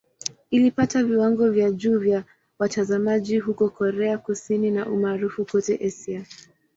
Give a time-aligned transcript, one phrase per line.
[0.49, 2.23] Ilipata viwango vya juu vya
[2.59, 6.25] watazamaji huko Korea Kusini na umaarufu kote Asia.